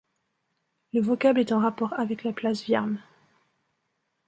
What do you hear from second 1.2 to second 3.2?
est en rapport avec la place Viarme.